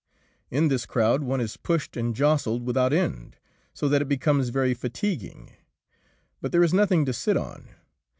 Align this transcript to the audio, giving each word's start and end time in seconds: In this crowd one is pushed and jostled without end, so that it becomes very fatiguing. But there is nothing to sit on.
In 0.49 0.69
this 0.69 0.87
crowd 0.87 1.21
one 1.21 1.39
is 1.39 1.57
pushed 1.57 1.95
and 1.95 2.15
jostled 2.15 2.63
without 2.65 2.91
end, 2.91 3.35
so 3.71 3.87
that 3.87 4.01
it 4.01 4.09
becomes 4.09 4.49
very 4.49 4.73
fatiguing. 4.73 5.51
But 6.41 6.51
there 6.51 6.63
is 6.63 6.73
nothing 6.73 7.05
to 7.05 7.13
sit 7.13 7.37
on. 7.37 7.67